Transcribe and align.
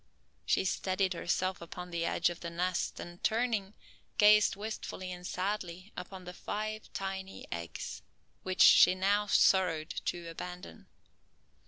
She 0.47 0.65
steadied 0.65 1.13
herself 1.13 1.61
upon 1.61 1.91
the 1.91 2.05
edge 2.05 2.31
of 2.31 2.39
the 2.39 2.49
nest 2.49 2.99
and, 2.99 3.23
turning, 3.23 3.75
gazed 4.17 4.55
wistfully 4.55 5.11
and 5.11 5.27
sadly 5.27 5.91
upon 5.95 6.23
the 6.25 6.33
five 6.33 6.91
tiny 6.91 7.45
eggs, 7.51 8.01
which 8.41 8.61
she 8.63 8.95
now 8.95 9.27
sorrowed 9.27 9.91
to 10.05 10.27
abandon. 10.27 10.87